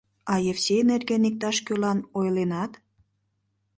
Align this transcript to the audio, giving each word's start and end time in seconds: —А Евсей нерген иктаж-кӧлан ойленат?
—А 0.31 0.33
Евсей 0.51 0.81
нерген 0.91 1.23
иктаж-кӧлан 1.29 1.99
ойленат? 2.17 2.71